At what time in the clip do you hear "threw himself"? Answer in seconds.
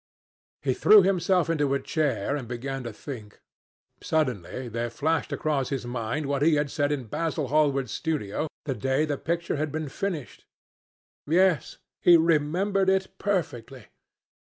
0.73-1.47